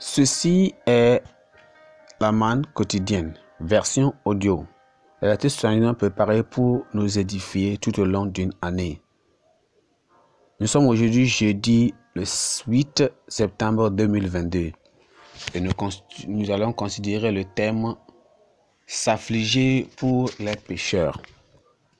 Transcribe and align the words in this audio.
Ceci 0.00 0.74
est 0.86 1.24
la 2.20 2.30
manne 2.30 2.64
quotidienne, 2.66 3.34
version 3.58 4.14
audio. 4.24 4.64
Elle 5.20 5.30
a 5.30 5.34
été 5.34 5.48
soigneusement 5.48 5.94
préparée 5.94 6.44
pour 6.44 6.84
nous 6.94 7.18
édifier 7.18 7.78
tout 7.78 7.98
au 7.98 8.04
long 8.04 8.26
d'une 8.26 8.52
année. 8.62 9.02
Nous 10.60 10.68
sommes 10.68 10.86
aujourd'hui 10.86 11.26
jeudi 11.26 11.94
le 12.14 12.22
8 12.68 13.04
septembre 13.26 13.90
2022 13.90 14.70
et 15.54 15.60
nous, 15.60 15.72
nous 16.28 16.50
allons 16.52 16.72
considérer 16.72 17.32
le 17.32 17.44
thème 17.44 17.96
s'affliger 18.86 19.88
pour 19.96 20.30
les 20.38 20.54
pécheurs. 20.54 21.20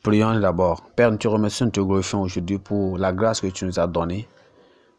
Prions 0.04 0.38
d'abord. 0.38 0.82
Père, 0.94 1.10
nous 1.10 1.18
te 1.18 1.26
remercions, 1.26 1.66
nous 1.66 1.72
te 1.72 1.80
glorifions 1.80 2.22
aujourd'hui 2.22 2.58
pour 2.58 2.96
la 2.96 3.12
grâce 3.12 3.40
que 3.40 3.48
tu 3.48 3.64
nous 3.64 3.80
as 3.80 3.88
donnée. 3.88 4.28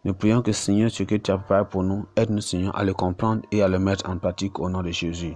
Nous 0.06 0.14
prions 0.14 0.42
que 0.42 0.54
Seigneur, 0.54 0.90
ce 0.90 1.04
que 1.04 1.16
tu 1.16 1.30
as 1.30 1.38
préparé 1.38 1.68
pour 1.68 1.84
nous, 1.84 2.06
aide-nous 2.16 2.42
Seigneur 2.42 2.78
à 2.78 2.86
le 2.86 2.94
comprendre 2.94 3.42
et 3.52 3.62
à 3.62 3.68
le 3.68 3.80
mettre 3.80 4.10
en 4.10 4.18
pratique 4.18 4.58
au 4.60 4.70
nom 4.70 4.82
de 4.82 4.92
Jésus. 4.92 5.36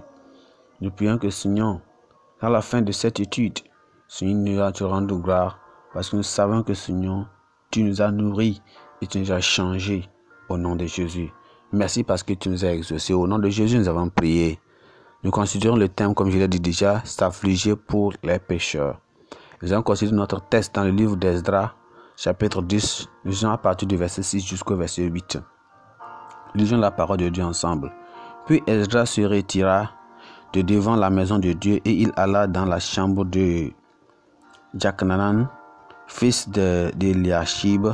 Nous 0.80 0.90
prions 0.90 1.18
que 1.18 1.28
Seigneur, 1.28 1.80
à 2.40 2.48
la 2.48 2.62
fin 2.62 2.80
de 2.80 2.90
cette 2.90 3.20
étude, 3.20 3.58
Seigneur, 4.08 4.70
nous 4.70 5.06
te 5.06 5.14
gloire 5.14 5.58
parce 5.92 6.10
que 6.10 6.16
nous 6.16 6.22
savons 6.22 6.62
que 6.62 6.72
Seigneur, 6.72 7.28
tu 7.70 7.82
nous 7.82 8.00
as 8.00 8.10
nourris 8.10 8.62
et 9.02 9.06
tu 9.06 9.18
nous 9.18 9.32
as 9.32 9.40
changés 9.40 10.08
au 10.48 10.56
nom 10.56 10.76
de 10.76 10.86
Jésus. 10.86 11.30
Merci 11.72 12.02
parce 12.02 12.22
que 12.22 12.32
tu 12.32 12.48
nous 12.48 12.64
as 12.64 12.72
exaucés. 12.72 13.12
Au 13.12 13.26
nom 13.26 13.38
de 13.38 13.48
Jésus, 13.48 13.78
nous 13.78 13.88
avons 13.88 14.08
prié. 14.08 14.60
Nous 15.24 15.30
considérons 15.30 15.76
le 15.76 15.88
thème, 15.88 16.14
comme 16.14 16.30
je 16.30 16.38
l'ai 16.38 16.48
dit 16.48 16.60
déjà, 16.60 17.02
s'affliger 17.04 17.76
pour 17.76 18.12
les 18.22 18.38
pécheurs. 18.38 19.00
Nous 19.60 19.72
allons 19.72 19.82
considérer 19.82 20.16
notre 20.16 20.40
test 20.48 20.74
dans 20.74 20.84
le 20.84 20.90
livre 20.90 21.16
d'Esdras, 21.16 21.74
chapitre 22.16 22.62
10, 22.62 23.08
lisons 23.24 23.50
à 23.50 23.58
partir 23.58 23.88
du 23.88 23.96
verset 23.96 24.22
6 24.22 24.46
jusqu'au 24.46 24.76
verset 24.76 25.02
8. 25.02 25.38
Lisons 26.54 26.78
la 26.78 26.90
parole 26.90 27.16
de 27.16 27.28
Dieu 27.28 27.42
ensemble. 27.42 27.92
Puis 28.46 28.62
Esdras 28.66 29.06
se 29.06 29.22
retira 29.22 29.90
de 30.52 30.62
devant 30.62 30.94
la 30.94 31.10
maison 31.10 31.38
de 31.38 31.52
Dieu 31.52 31.80
et 31.84 31.90
il 31.90 32.12
alla 32.16 32.46
dans 32.46 32.64
la 32.64 32.78
chambre 32.78 33.24
de 33.24 33.72
Jacnanan, 34.74 35.48
fils 36.06 36.48
d'Eliashib. 36.48 37.88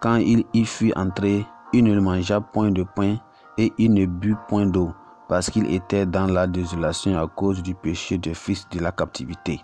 Quand 0.00 0.16
il 0.16 0.44
y 0.54 0.64
fut 0.64 0.92
entré, 0.96 1.44
il 1.72 1.84
ne 1.84 2.00
mangea 2.00 2.40
point 2.40 2.70
de 2.70 2.84
pain 2.84 3.16
et 3.58 3.72
il 3.78 3.92
ne 3.92 4.06
but 4.06 4.36
point 4.48 4.66
d'eau, 4.66 4.92
parce 5.28 5.50
qu'il 5.50 5.72
était 5.72 6.06
dans 6.06 6.26
la 6.26 6.46
désolation 6.46 7.18
à 7.20 7.26
cause 7.26 7.62
du 7.62 7.74
péché 7.74 8.16
des 8.18 8.34
fils 8.34 8.68
de 8.70 8.80
la 8.80 8.92
captivité. 8.92 9.60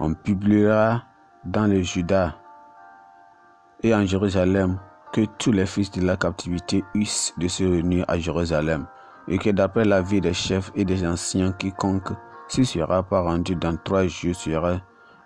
On 0.00 0.14
publiera 0.14 1.02
dans 1.44 1.66
le 1.66 1.82
Judas 1.82 2.34
et 3.84 3.94
en 3.94 4.04
Jérusalem 4.06 4.80
que 5.12 5.26
tous 5.38 5.52
les 5.52 5.66
fils 5.66 5.90
de 5.90 6.00
la 6.00 6.16
captivité 6.16 6.82
eussent 6.94 7.34
de 7.38 7.46
se 7.46 7.62
réunir 7.62 8.04
à 8.08 8.18
Jérusalem, 8.18 8.86
et 9.28 9.38
que 9.38 9.50
d'après 9.50 9.84
l'avis 9.84 10.20
des 10.20 10.32
chefs 10.32 10.72
et 10.74 10.84
des 10.84 11.06
anciens, 11.06 11.52
quiconque 11.52 12.08
s'y 12.48 12.64
sera 12.64 13.02
pas 13.02 13.20
rendu 13.20 13.54
dans 13.54 13.76
trois 13.76 14.06
jours 14.06 14.34
sera, 14.34 14.80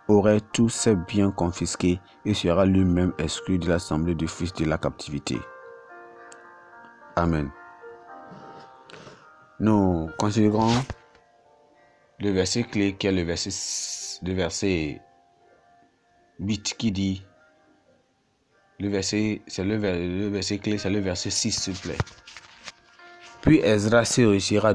aurait 0.09 0.41
tous 0.53 0.69
ses 0.69 0.97
biens 0.97 1.31
confisqués 1.31 2.01
et 2.25 2.35
sera 2.35 2.67
lui-même 2.67 3.13
exclu 3.19 3.59
de 3.59 3.69
l'assemblée 3.69 4.15
des 4.15 4.27
fils 4.27 4.53
de 4.53 4.65
la 4.65 4.77
captivité. 4.77 5.39
Amen. 7.15 7.51
Nous 9.61 10.09
considérons 10.19 10.73
le 12.19 12.31
verset 12.31 12.65
clé 12.65 12.97
qui 12.97 13.07
est 13.07 13.13
le 13.13 13.23
verset, 13.23 13.51
le 14.23 14.33
verset 14.35 15.01
8 16.41 16.75
qui 16.79 16.93
dit 16.93 17.28
le 18.79 18.89
verset, 18.89 19.43
clé, 20.63 20.79
c'est 20.79 20.91
le 20.91 21.01
verset 21.01 21.31
6, 21.31 21.51
s'il 21.53 21.73
vous 21.75 21.81
plaît. 21.81 21.99
Puis 23.43 23.59
Ezra 23.59 24.05
se 24.05 24.23
retira 24.23 24.75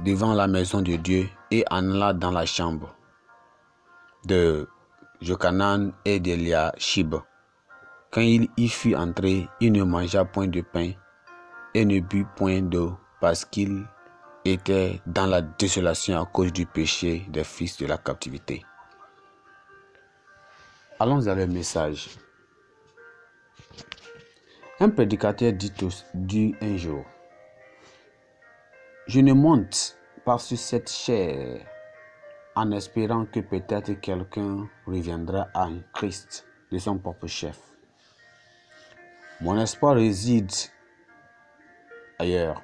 devant 0.00 0.34
la 0.34 0.46
maison 0.46 0.82
de 0.82 0.96
Dieu 0.96 1.28
et 1.50 1.64
en 1.70 1.90
alla 1.92 2.12
dans 2.12 2.30
la 2.30 2.46
chambre 2.46 2.94
de 4.26 4.68
Jokanan 5.20 5.92
et 6.04 6.20
d'Eliashib. 6.20 7.14
Quand 8.10 8.20
il 8.20 8.48
y 8.56 8.68
fut 8.68 8.94
entré, 8.94 9.48
il 9.60 9.72
ne 9.72 9.82
mangea 9.82 10.24
point 10.24 10.48
de 10.48 10.60
pain 10.60 10.92
et 11.74 11.84
ne 11.84 12.00
but 12.00 12.26
point 12.36 12.62
d'eau 12.62 12.96
parce 13.20 13.44
qu'il 13.44 13.84
était 14.44 15.00
dans 15.06 15.26
la 15.26 15.42
désolation 15.42 16.20
à 16.20 16.26
cause 16.26 16.52
du 16.52 16.66
péché 16.66 17.26
des 17.28 17.44
fils 17.44 17.76
de 17.78 17.86
la 17.86 17.98
captivité. 17.98 18.64
Allons 20.98 21.26
à 21.26 21.34
le 21.34 21.46
message. 21.46 22.08
Un 24.80 24.88
prédicateur 24.88 25.52
dit, 25.52 25.70
dit 26.14 26.54
un 26.62 26.78
jour, 26.78 27.04
je 29.06 29.20
ne 29.20 29.34
monte 29.34 29.98
pas 30.24 30.38
sur 30.38 30.56
cette 30.56 30.90
chair 30.90 31.66
en 32.54 32.72
espérant 32.72 33.26
que 33.26 33.40
peut-être 33.40 33.92
quelqu'un 34.00 34.70
reviendra 34.86 35.48
à 35.52 35.68
Christ 35.92 36.46
de 36.72 36.78
son 36.78 36.96
propre 36.96 37.26
chef. 37.26 37.60
Mon 39.42 39.60
espoir 39.60 39.96
réside 39.96 40.50
ailleurs. 42.18 42.62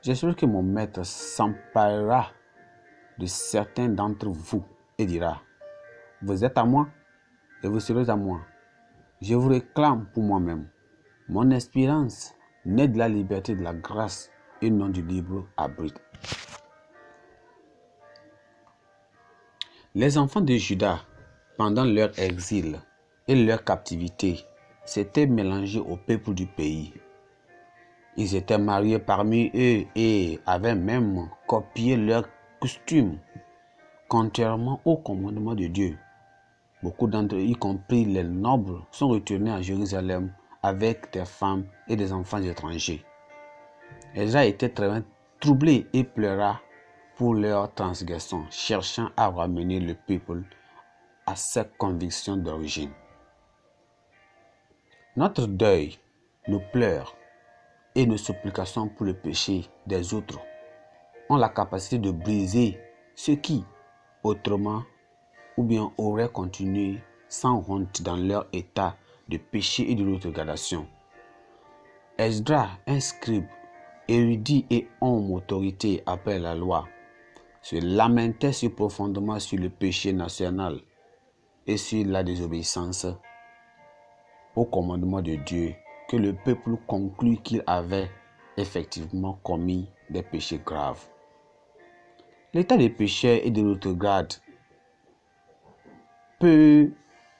J'espère 0.00 0.36
que 0.36 0.46
mon 0.46 0.62
maître 0.62 1.04
s'emparera 1.04 2.30
de 3.18 3.26
certains 3.26 3.88
d'entre 3.90 4.30
vous 4.30 4.64
et 4.96 5.04
dira, 5.04 5.42
vous 6.22 6.46
êtes 6.46 6.56
à 6.56 6.64
moi 6.64 6.88
et 7.64 7.68
vous 7.68 7.80
serez 7.80 8.10
à 8.10 8.16
moi. 8.16 8.40
Je 9.22 9.34
vous 9.34 9.48
réclame 9.48 10.06
pour 10.12 10.22
moi-même. 10.22 10.68
Mon 11.28 11.50
espérance 11.50 12.34
naît 12.66 12.88
de 12.88 12.98
la 12.98 13.08
liberté 13.08 13.54
de 13.54 13.62
la 13.62 13.72
grâce 13.72 14.30
et 14.60 14.70
non 14.70 14.90
du 14.90 15.02
libre 15.02 15.46
arbitre. 15.56 16.00
Les 19.94 20.18
enfants 20.18 20.42
de 20.42 20.54
Judas, 20.54 21.00
pendant 21.56 21.84
leur 21.84 22.18
exil 22.18 22.80
et 23.26 23.34
leur 23.34 23.64
captivité, 23.64 24.40
s'étaient 24.84 25.26
mélangés 25.26 25.80
au 25.80 25.96
peuple 25.96 26.34
du 26.34 26.46
pays. 26.46 26.92
Ils 28.16 28.36
étaient 28.36 28.58
mariés 28.58 28.98
parmi 28.98 29.50
eux 29.54 29.86
et 29.96 30.38
avaient 30.44 30.74
même 30.74 31.30
copié 31.46 31.96
leurs 31.96 32.28
costumes, 32.60 33.18
contrairement 34.08 34.82
au 34.84 34.98
commandement 34.98 35.54
de 35.54 35.66
Dieu. 35.68 35.96
Beaucoup 36.84 37.06
d'entre 37.06 37.36
eux, 37.36 37.40
y 37.40 37.54
compris 37.54 38.04
les 38.04 38.24
nobles, 38.24 38.82
sont 38.90 39.08
retournés 39.08 39.50
à 39.50 39.62
Jérusalem 39.62 40.30
avec 40.62 41.10
des 41.14 41.24
femmes 41.24 41.64
et 41.88 41.96
des 41.96 42.12
enfants 42.12 42.42
étrangers. 42.42 43.02
Ezra 44.14 44.44
était 44.44 44.68
très 44.68 45.02
troublé 45.40 45.86
et 45.94 46.04
pleura 46.04 46.60
pour 47.16 47.32
leur 47.32 47.72
transgression, 47.72 48.44
cherchant 48.50 49.08
à 49.16 49.30
ramener 49.30 49.80
le 49.80 49.94
peuple 49.94 50.42
à 51.24 51.34
ses 51.36 51.64
convictions 51.78 52.36
d'origine. 52.36 52.92
Notre 55.16 55.46
deuil, 55.46 55.98
nos 56.48 56.60
pleurs 56.70 57.16
et 57.94 58.04
nos 58.04 58.18
supplications 58.18 58.88
pour 58.88 59.06
le 59.06 59.14
péché 59.14 59.70
des 59.86 60.12
autres 60.12 60.38
ont 61.30 61.36
la 61.36 61.48
capacité 61.48 61.96
de 61.96 62.10
briser 62.10 62.78
ceux 63.14 63.36
qui, 63.36 63.64
autrement, 64.22 64.82
ou 65.56 65.62
bien 65.62 65.92
auraient 65.98 66.28
continué 66.28 67.00
sans 67.28 67.64
honte 67.68 68.02
dans 68.02 68.16
leur 68.16 68.46
état 68.52 68.96
de 69.28 69.38
péché 69.38 69.90
et 69.90 69.94
de 69.94 70.12
retrogradation. 70.12 70.86
Esdras, 72.18 72.68
un 72.86 73.00
scribe, 73.00 73.46
érudit 74.08 74.66
et 74.70 74.86
homme 75.00 75.32
autorité 75.32 76.02
après 76.06 76.38
la 76.38 76.54
loi, 76.54 76.86
se 77.62 77.76
lamentait 77.76 78.52
si 78.52 78.68
profondément 78.68 79.38
sur 79.40 79.58
le 79.58 79.70
péché 79.70 80.12
national 80.12 80.80
et 81.66 81.76
sur 81.76 82.06
la 82.06 82.22
désobéissance 82.22 83.06
au 84.54 84.64
commandement 84.64 85.22
de 85.22 85.36
Dieu 85.36 85.74
que 86.08 86.16
le 86.16 86.34
peuple 86.34 86.76
conclut 86.86 87.38
qu'il 87.38 87.62
avait 87.66 88.10
effectivement 88.56 89.38
commis 89.42 89.88
des 90.10 90.22
péchés 90.22 90.60
graves. 90.64 91.04
L'état 92.52 92.76
des 92.76 92.90
pécheurs 92.90 93.40
et 93.42 93.50
de 93.50 93.66
retrograde 93.66 94.34
peut 96.38 96.90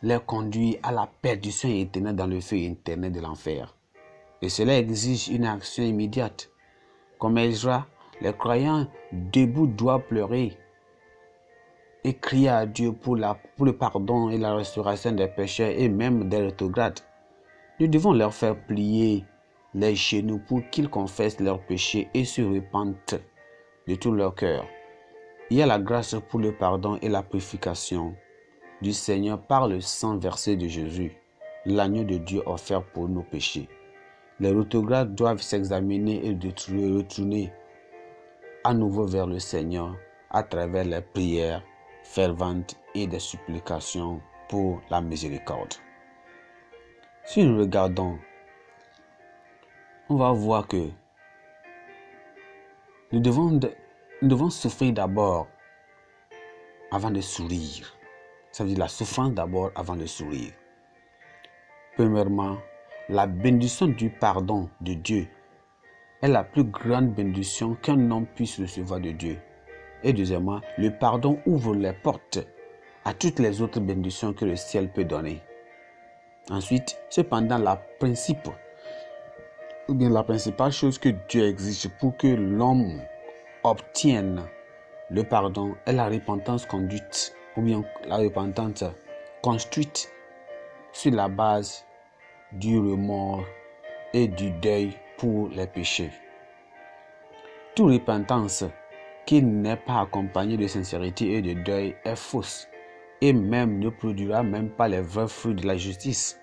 les 0.02 0.18
conduire 0.26 0.78
à 0.82 0.92
la 0.92 1.08
perdition 1.22 1.68
éternelle 1.68 2.16
dans 2.16 2.26
le 2.26 2.40
feu 2.40 2.56
éternel 2.56 3.12
de 3.12 3.20
l'enfer. 3.20 3.74
Et 4.42 4.48
cela 4.48 4.76
exige 4.76 5.28
une 5.28 5.46
action 5.46 5.82
immédiate. 5.82 6.50
Comme 7.18 7.38
Ezra, 7.38 7.86
les 8.20 8.32
croyants 8.32 8.86
debout 9.12 9.66
doivent 9.66 10.06
pleurer 10.06 10.58
et 12.04 12.14
crier 12.14 12.50
à 12.50 12.66
Dieu 12.66 12.92
pour, 12.92 13.16
la, 13.16 13.38
le 13.58 13.72
pardon 13.72 14.28
et 14.28 14.36
la 14.36 14.54
restauration 14.54 15.12
des 15.12 15.26
pécheurs 15.26 15.70
et 15.70 15.88
même 15.88 16.28
des 16.28 16.38
rétrogrades. 16.38 17.00
Nous 17.80 17.86
devons 17.86 18.12
leur 18.12 18.34
faire 18.34 18.56
plier 18.66 19.24
les 19.72 19.94
genoux 19.96 20.38
pour 20.46 20.60
qu'ils 20.70 20.90
confessent 20.90 21.40
leurs 21.40 21.60
péchés 21.60 22.08
et 22.14 22.24
se 22.24 22.42
repentent 22.42 23.16
de 23.88 23.94
tout 23.94 24.12
leur 24.12 24.34
cœur. 24.34 24.66
Il 25.50 25.56
y 25.56 25.62
a 25.62 25.66
la 25.66 25.78
grâce 25.78 26.14
pour 26.28 26.40
le 26.40 26.52
pardon 26.52 26.98
et 27.00 27.08
la 27.08 27.22
purification 27.22 28.14
du 28.82 28.92
Seigneur 28.92 29.40
par 29.40 29.68
le 29.68 29.80
sang 29.80 30.18
versé 30.18 30.56
de 30.56 30.68
Jésus, 30.68 31.12
l'agneau 31.64 32.04
de 32.04 32.18
Dieu 32.18 32.42
offert 32.46 32.84
pour 32.84 33.08
nos 33.08 33.22
péchés. 33.22 33.68
les 34.40 34.50
rétrogrades 34.50 35.14
doivent 35.14 35.40
s'examiner 35.40 36.26
et 36.26 36.32
retourner 36.32 37.52
à 38.64 38.74
nouveau 38.74 39.06
vers 39.06 39.26
le 39.26 39.38
Seigneur 39.38 39.96
à 40.30 40.42
travers 40.42 40.84
les 40.84 41.00
prières 41.00 41.62
ferventes 42.02 42.76
et 42.94 43.06
des 43.06 43.20
supplications 43.20 44.20
pour 44.48 44.80
la 44.90 45.00
miséricorde. 45.00 45.74
Si 47.24 47.44
nous 47.44 47.58
regardons, 47.58 48.18
on 50.08 50.16
va 50.16 50.32
voir 50.32 50.66
que 50.66 50.90
nous 53.12 53.20
devons 53.20 54.50
souffrir 54.50 54.92
d'abord 54.92 55.46
avant 56.90 57.10
de 57.10 57.20
sourire. 57.20 57.96
Ça 58.54 58.62
veut 58.62 58.70
dire 58.70 58.78
la 58.78 58.86
souffrance 58.86 59.32
d'abord 59.32 59.72
avant 59.74 59.96
de 59.96 60.06
sourire. 60.06 60.52
Premièrement, 61.96 62.56
la 63.08 63.26
bénédiction 63.26 63.88
du 63.88 64.10
pardon 64.10 64.70
de 64.80 64.94
Dieu 64.94 65.26
est 66.22 66.28
la 66.28 66.44
plus 66.44 66.62
grande 66.62 67.12
bénédiction 67.14 67.74
qu'un 67.74 68.12
homme 68.12 68.26
puisse 68.36 68.60
recevoir 68.60 69.00
de 69.00 69.10
Dieu. 69.10 69.38
Et 70.04 70.12
deuxièmement, 70.12 70.60
le 70.78 70.90
pardon 70.90 71.40
ouvre 71.46 71.74
les 71.74 71.94
portes 71.94 72.46
à 73.04 73.12
toutes 73.12 73.40
les 73.40 73.60
autres 73.60 73.80
bénédictions 73.80 74.32
que 74.32 74.44
le 74.44 74.54
ciel 74.54 74.88
peut 74.92 75.04
donner. 75.04 75.42
Ensuite, 76.48 76.96
cependant, 77.10 77.58
la 77.58 77.82
ou 79.88 79.94
bien 79.94 80.10
la 80.10 80.22
principale 80.22 80.70
chose 80.70 80.98
que 80.98 81.08
Dieu 81.28 81.48
exige 81.48 81.88
pour 81.98 82.16
que 82.16 82.28
l'homme 82.28 83.02
obtienne 83.64 84.44
le 85.10 85.24
pardon 85.24 85.74
est 85.86 85.92
la 85.92 86.08
repentance 86.08 86.66
conduite, 86.66 87.34
ou 87.56 87.62
bien 87.62 87.84
la 88.06 88.16
repentance 88.16 88.84
construite 89.42 90.10
sur 90.92 91.12
la 91.12 91.28
base 91.28 91.84
du 92.52 92.78
remords 92.78 93.44
et 94.12 94.28
du 94.28 94.50
deuil 94.50 94.92
pour 95.18 95.48
les 95.48 95.66
péchés. 95.66 96.10
Toute 97.74 97.92
repentance 97.92 98.64
qui 99.26 99.42
n'est 99.42 99.76
pas 99.76 100.02
accompagnée 100.02 100.56
de 100.56 100.66
sincérité 100.66 101.32
et 101.32 101.42
de 101.42 101.54
deuil 101.54 101.96
est 102.04 102.16
fausse 102.16 102.68
et 103.20 103.32
même 103.32 103.78
ne 103.78 103.88
produira 103.88 104.42
même 104.42 104.70
pas 104.70 104.88
les 104.88 105.00
vrais 105.00 105.28
fruits 105.28 105.54
de 105.54 105.66
la 105.66 105.76
justice. 105.76 106.38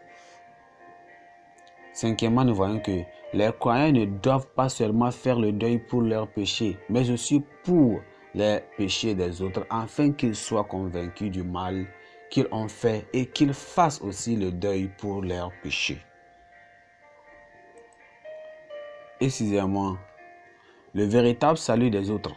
Cinquièmement, 1.93 2.43
nous 2.43 2.55
voyons 2.55 2.79
que 2.79 3.01
les 3.33 3.51
croyants 3.59 3.91
ne 3.91 4.05
doivent 4.05 4.47
pas 4.55 4.69
seulement 4.69 5.11
faire 5.11 5.39
le 5.39 5.51
deuil 5.51 5.77
pour 5.77 6.01
leurs 6.01 6.27
péchés, 6.27 6.77
mais 6.89 7.09
aussi 7.09 7.43
pour 7.63 7.99
les 8.33 8.59
péchés 8.77 9.15
des 9.15 9.41
autres, 9.41 9.65
afin 9.69 10.11
qu'ils 10.11 10.35
soient 10.35 10.63
convaincus 10.63 11.31
du 11.31 11.43
mal 11.43 11.85
qu'ils 12.29 12.47
ont 12.51 12.67
fait 12.67 13.07
et 13.13 13.25
qu'ils 13.27 13.53
fassent 13.53 14.01
aussi 14.01 14.35
le 14.35 14.51
deuil 14.51 14.89
pour 14.97 15.21
leurs 15.21 15.51
péchés. 15.61 16.01
Et 19.19 19.29
sixièmement, 19.29 19.97
le 20.93 21.03
véritable 21.03 21.57
salut 21.57 21.91
des 21.91 22.09
autres 22.09 22.35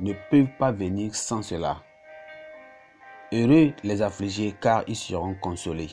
ne 0.00 0.14
peut 0.30 0.46
pas 0.58 0.72
venir 0.72 1.14
sans 1.14 1.42
cela. 1.42 1.82
Heureux 3.32 3.72
les 3.82 4.02
affligés 4.02 4.54
car 4.60 4.84
ils 4.86 4.96
seront 4.96 5.34
consolés. 5.34 5.90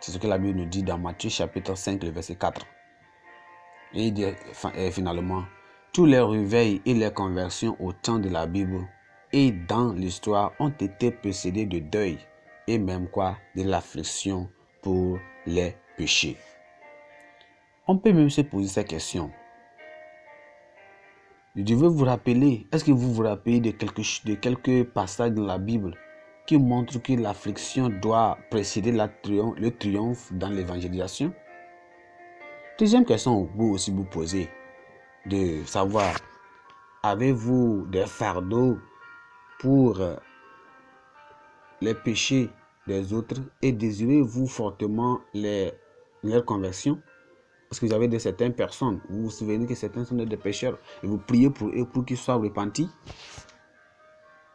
C'est 0.00 0.12
ce 0.12 0.18
que 0.18 0.26
la 0.26 0.38
Bible 0.38 0.58
nous 0.58 0.66
dit 0.66 0.82
dans 0.82 0.98
Matthieu 0.98 1.30
chapitre 1.30 1.76
5, 1.76 2.02
le 2.02 2.10
verset 2.10 2.34
4. 2.34 2.66
Et, 3.94 4.12
et 4.76 4.90
finalement, 4.90 5.44
tous 5.94 6.06
les 6.06 6.18
réveils 6.18 6.82
et 6.86 6.92
les 6.92 7.12
conversions 7.12 7.76
au 7.78 7.92
temps 7.92 8.18
de 8.18 8.28
la 8.28 8.48
Bible 8.48 8.80
et 9.32 9.52
dans 9.52 9.92
l'histoire 9.92 10.52
ont 10.58 10.72
été 10.80 11.12
précédés 11.12 11.66
de 11.66 11.78
deuil 11.78 12.18
et 12.66 12.78
même 12.78 13.06
quoi 13.08 13.36
de 13.54 13.62
l'affliction 13.62 14.50
pour 14.82 15.20
les 15.46 15.76
péchés. 15.96 16.36
On 17.86 17.96
peut 17.96 18.12
même 18.12 18.28
se 18.28 18.40
poser 18.40 18.66
cette 18.66 18.88
question. 18.88 19.30
Je 21.54 21.62
devais 21.62 21.86
vous 21.86 22.04
rappeler, 22.04 22.66
est-ce 22.72 22.84
que 22.84 22.90
vous 22.90 23.14
vous 23.14 23.22
rappelez 23.22 23.60
de 23.60 23.70
quelques, 23.70 24.24
de 24.24 24.34
quelques 24.34 24.82
passages 24.90 25.30
dans 25.30 25.46
la 25.46 25.58
Bible 25.58 25.96
qui 26.48 26.58
montrent 26.58 27.00
que 27.00 27.12
l'affliction 27.12 27.88
doit 27.88 28.36
précéder 28.50 28.90
le 28.90 29.70
triomphe 29.70 30.32
dans 30.32 30.48
l'évangélisation? 30.48 31.32
Deuxième 32.80 33.04
question, 33.04 33.48
vous 33.54 33.68
aussi 33.68 33.92
vous 33.92 34.04
posez, 34.04 34.48
de 35.26 35.64
savoir, 35.64 36.14
avez-vous 37.02 37.86
des 37.88 38.06
fardeaux 38.06 38.78
pour 39.58 40.00
les 41.80 41.94
péchés 41.94 42.50
des 42.86 43.12
autres 43.12 43.40
et 43.62 43.72
désirez-vous 43.72 44.46
fortement 44.46 45.20
leur 45.34 46.44
conversion? 46.44 47.00
Parce 47.68 47.80
que 47.80 47.86
vous 47.86 47.94
avez 47.94 48.08
de 48.08 48.18
certaines 48.18 48.54
personnes, 48.54 49.00
vous 49.08 49.24
vous 49.24 49.30
souvenez 49.30 49.66
que 49.66 49.74
certains 49.74 50.04
sont 50.04 50.14
des 50.14 50.36
pécheurs 50.36 50.78
et 51.02 51.06
vous 51.06 51.18
priez 51.18 51.50
pour 51.50 51.68
eux 51.68 51.86
pour 51.86 52.04
qu'ils 52.04 52.18
soient 52.18 52.34
repentis. 52.36 52.88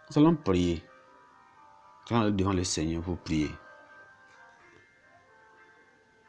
Nous 0.09 0.21
allons 0.21 0.35
prier. 0.35 0.83
Nous 2.09 2.17
allons 2.17 2.31
devant 2.31 2.53
le 2.53 2.63
Seigneur 2.63 3.01
pour 3.01 3.17
prier. 3.17 3.49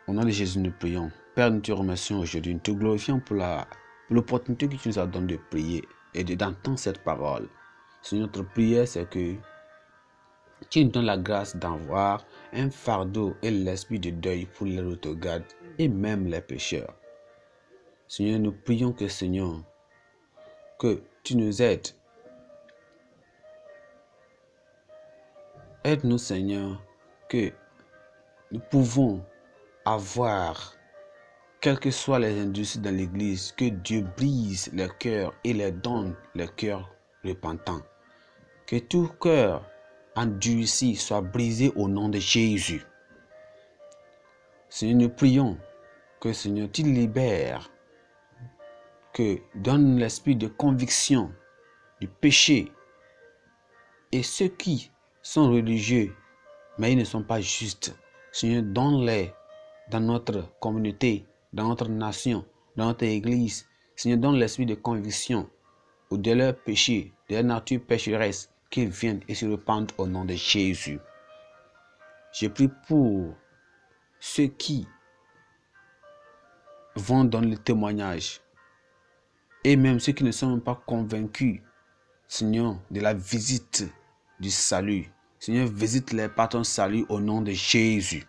Au 0.09 0.13
nom 0.13 0.25
de 0.25 0.31
Jésus, 0.31 0.59
nous 0.59 0.73
prions. 0.73 1.13
Père, 1.35 1.51
nous 1.51 1.61
te 1.61 1.71
remercions 1.71 2.19
aujourd'hui. 2.19 2.55
Nous 2.55 2.61
te 2.61 2.73
glorifions 2.73 3.21
pour 3.21 3.37
l'opportunité 4.11 4.69
que 4.69 4.77
tu 4.77 4.89
nous 4.89 4.99
as 4.99 5.07
donnée 5.07 5.35
de 5.35 5.41
prier 5.51 5.85
et 6.15 6.25
d'entendre 6.25 6.79
cette 6.79 7.03
parole. 7.05 7.49
Seigneur, 8.03 8.27
notre 8.27 8.43
prière, 8.43 8.87
c'est 8.87 9.09
que 9.09 9.37
tu 10.69 10.85
nous 10.85 10.91
donnes 10.91 11.07
la 11.07 11.17
grâce 11.17 11.57
d'avoir 11.57 12.25
un 12.53 12.71
fardeau 12.71 13.35
et 13.43 13.51
l'esprit 13.51 13.99
de 13.99 14.11
deuil 14.11 14.47
pour 14.47 14.67
les 14.67 14.81
retrogrades 14.81 15.45
et 15.79 15.89
même 15.89 16.27
les 16.27 16.41
pécheurs. 16.41 16.95
Seigneur, 18.09 18.41
nous 18.41 18.53
prions 18.53 18.93
que 18.93 19.09
Seigneur, 19.09 19.63
que 20.79 21.03
tu 21.23 21.37
nous 21.37 21.63
aides. 21.63 21.89
Aide-nous 25.85 26.19
Seigneur, 26.19 26.83
que 27.29 27.53
nous 28.51 28.61
pouvons 28.61 29.25
avoir, 29.85 30.75
quelles 31.61 31.79
que 31.79 31.91
soient 31.91 32.19
les 32.19 32.41
industries 32.41 32.81
dans 32.81 32.95
l'Église, 32.95 33.53
que 33.53 33.67
Dieu 33.67 34.07
brise 34.17 34.71
les 34.73 34.89
cœurs 34.99 35.35
et 35.45 35.53
les 35.53 35.73
donne 35.73 36.17
les 36.35 36.49
cœurs 36.49 36.91
repentants. 37.23 37.83
Que 38.67 38.77
tout 38.77 39.09
cœur 39.21 39.69
endurci 40.17 40.97
soit 40.97 41.21
brisé 41.21 41.71
au 41.77 41.87
nom 41.89 42.09
de 42.09 42.19
Jésus. 42.19 42.83
Seigneur, 44.71 44.97
nous 45.03 45.09
prions 45.11 45.59
que 46.21 46.33
Seigneur, 46.33 46.69
tu 46.73 46.83
libères, 46.83 47.71
que 49.13 49.39
donne 49.55 49.99
l'esprit 49.99 50.37
de 50.37 50.47
conviction 50.47 51.33
du 52.01 52.09
péché. 52.09 52.73
Et 54.13 54.23
ceux 54.23 54.49
qui 54.49 54.91
sont 55.23 55.51
religieux, 55.51 56.15
mais 56.79 56.93
ils 56.93 56.99
ne 56.99 57.05
sont 57.05 57.23
pas 57.23 57.41
justes, 57.41 57.95
Seigneur, 58.33 58.63
donne-les 58.63 59.35
dans 59.91 60.01
notre 60.01 60.59
communauté, 60.61 61.27
dans 61.53 61.69
notre 61.69 61.89
nation, 61.89 62.45
dans 62.77 62.87
notre 62.87 63.05
église. 63.05 63.67
Seigneur, 63.97 64.19
donne 64.19 64.37
l'esprit 64.37 64.67
de 64.67 64.75
conviction 64.75 65.49
ou 66.11 66.17
de 66.17 66.33
leur 66.33 66.57
péché, 66.57 67.13
de 67.29 67.37
leur 67.37 67.45
nature 67.45 67.81
pécheresse, 67.81 68.51
qu'ils 68.71 68.89
viennent 68.89 69.21
et 69.29 69.35
se 69.35 69.47
repentent 69.47 69.95
au 69.99 70.07
nom 70.07 70.25
de 70.25 70.35
Jésus. 70.35 71.01
Je 72.33 72.47
prie 72.47 72.71
pour 72.87 73.35
ceux 74.21 74.47
qui 74.47 74.87
vont 76.95 77.25
dans 77.25 77.41
le 77.41 77.57
témoignage 77.57 78.41
et 79.65 79.77
même 79.77 80.01
ceux 80.01 80.13
qui 80.13 80.25
ne 80.25 80.31
sont 80.31 80.61
pas 80.61 80.81
convaincus, 80.87 81.61
Seigneur, 82.27 82.77
de 82.91 83.01
la 83.01 83.15
visite 83.15 83.87
du 84.39 84.51
salut. 84.51 85.11
Seigneur, 85.39 85.67
visite 85.67 86.13
les 86.13 86.29
par 86.29 86.51
ton 86.51 86.65
salut 86.65 87.05
au 87.09 87.21
nom 87.21 87.43
de 87.43 87.53
Jésus. 87.53 88.25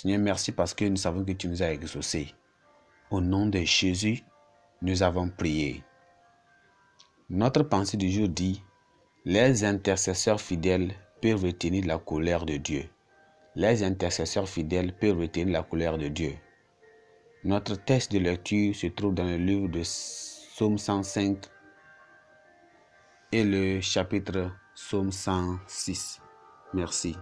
Seigneur, 0.00 0.18
merci 0.18 0.50
parce 0.52 0.72
que 0.72 0.86
nous 0.86 0.96
savons 0.96 1.22
que 1.26 1.32
tu 1.32 1.46
nous 1.46 1.62
as 1.62 1.72
exaucés. 1.72 2.34
Au 3.10 3.20
nom 3.20 3.44
de 3.44 3.58
Jésus, 3.58 4.24
nous 4.80 5.02
avons 5.02 5.28
prié. 5.28 5.84
Notre 7.28 7.64
pensée 7.64 7.98
du 7.98 8.10
jour 8.10 8.26
dit, 8.26 8.64
les 9.26 9.62
intercesseurs 9.62 10.40
fidèles 10.40 10.94
peuvent 11.20 11.44
retenir 11.44 11.84
la 11.84 11.98
colère 11.98 12.46
de 12.46 12.56
Dieu. 12.56 12.88
Les 13.54 13.82
intercesseurs 13.82 14.48
fidèles 14.48 14.96
peuvent 14.96 15.18
retenir 15.18 15.52
la 15.52 15.62
colère 15.62 15.98
de 15.98 16.08
Dieu. 16.08 16.32
Notre 17.44 17.76
texte 17.76 18.10
de 18.10 18.20
lecture 18.20 18.74
se 18.74 18.86
trouve 18.86 19.12
dans 19.12 19.24
le 19.24 19.36
livre 19.36 19.68
de 19.68 19.82
Psaume 19.82 20.78
105 20.78 21.44
et 23.32 23.44
le 23.44 23.82
chapitre 23.82 24.50
Psaume 24.74 25.12
106. 25.12 26.22
Merci. 26.72 27.14